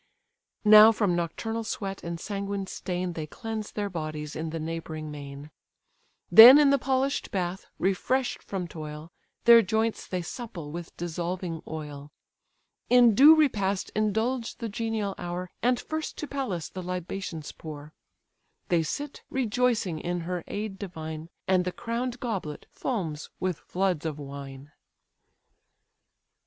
Now 0.65 0.91
from 0.91 1.15
nocturnal 1.15 1.63
sweat 1.63 2.03
and 2.03 2.19
sanguine 2.19 2.65
stain 2.65 3.13
They 3.13 3.27
cleanse 3.27 3.71
their 3.71 3.87
bodies 3.87 4.35
in 4.35 4.49
the 4.49 4.57
neighb'ring 4.59 5.11
main: 5.11 5.51
Then 6.31 6.57
in 6.57 6.71
the 6.71 6.79
polished 6.79 7.29
bath, 7.29 7.67
refresh'd 7.77 8.41
from 8.41 8.67
toil, 8.67 9.11
Their 9.43 9.61
joints 9.61 10.07
they 10.07 10.23
supple 10.23 10.71
with 10.71 10.97
dissolving 10.97 11.61
oil, 11.67 12.11
In 12.89 13.13
due 13.13 13.35
repast 13.35 13.91
indulge 13.95 14.55
the 14.55 14.69
genial 14.69 15.13
hour, 15.19 15.51
And 15.61 15.79
first 15.79 16.17
to 16.17 16.27
Pallas 16.27 16.67
the 16.69 16.81
libations 16.81 17.51
pour: 17.51 17.93
They 18.69 18.81
sit, 18.81 19.21
rejoicing 19.29 19.99
in 19.99 20.21
her 20.21 20.43
aid 20.47 20.79
divine, 20.79 21.29
And 21.47 21.63
the 21.63 21.71
crown'd 21.71 22.19
goblet 22.19 22.65
foams 22.71 23.29
with 23.39 23.59
floods 23.59 24.07
of 24.07 24.17
wine. 24.17 24.71